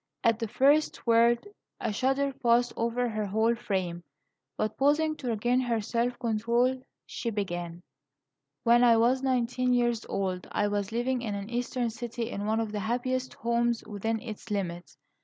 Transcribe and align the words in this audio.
At 0.23 0.39
the 0.39 0.47
first 0.47 1.05
word 1.05 1.47
a 1.79 1.93
shudder 1.93 2.33
passed 2.33 2.73
over 2.75 3.07
her 3.07 3.27
whole 3.27 3.53
frame; 3.53 4.03
but 4.57 4.75
pausing 4.75 5.15
to 5.17 5.27
regain 5.27 5.59
her 5.59 5.79
self 5.79 6.17
control, 6.17 6.81
she 7.05 7.29
began: 7.29 7.83
"When 8.63 8.83
I 8.83 8.97
was 8.97 9.21
nineteen 9.21 9.73
years 9.73 10.03
old, 10.09 10.47
I 10.51 10.69
was 10.69 10.91
living 10.91 11.21
in 11.21 11.35
an 11.35 11.51
Eastern 11.51 11.91
city, 11.91 12.31
in 12.31 12.47
one 12.47 12.59
of 12.59 12.71
the 12.71 12.79
happiest 12.79 13.35
homes 13.35 13.83
within 13.85 14.19
its 14.23 14.49
limits. 14.49 14.97